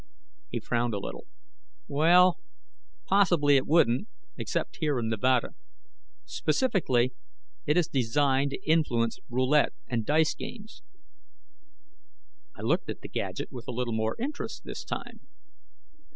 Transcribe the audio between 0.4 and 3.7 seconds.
He frowned a little. "Well, possibly it